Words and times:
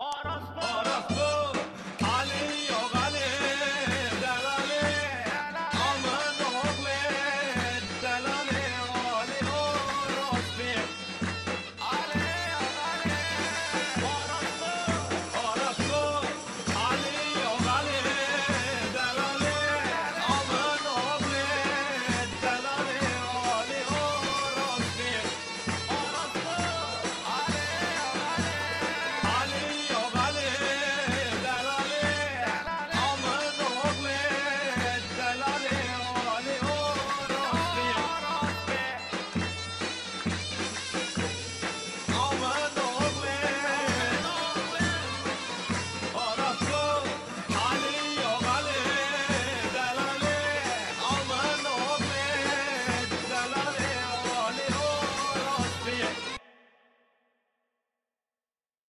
Auto 0.00 0.27